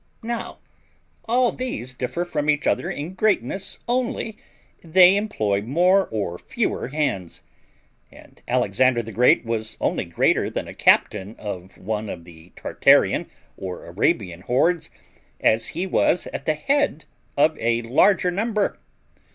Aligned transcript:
].Now 0.23 0.57
all 1.25 1.51
these 1.51 1.93
differ 1.93 2.25
from 2.25 2.49
each 2.49 2.65
other 2.65 2.89
in 2.89 3.13
greatness 3.13 3.77
only 3.87 4.35
they 4.83 5.15
employ 5.15 5.61
MORE 5.61 6.07
or 6.07 6.39
FEWER 6.39 6.87
hands. 6.87 7.43
And 8.11 8.41
Alexander 8.47 9.03
the 9.03 9.11
Great 9.11 9.45
was 9.45 9.77
only 9.79 10.05
GREATER 10.05 10.49
than 10.49 10.67
a 10.67 10.73
captain 10.73 11.35
of 11.35 11.77
one 11.77 12.09
of 12.09 12.23
the 12.25 12.51
Tartarian 12.55 13.27
or 13.57 13.85
Arabian 13.85 14.41
hordes, 14.41 14.89
as 15.39 15.67
he 15.77 15.85
was 15.85 16.25
at 16.33 16.47
the 16.47 16.55
head 16.55 17.05
of 17.37 17.55
a 17.59 17.83
larger 17.83 18.31
number. 18.31 18.79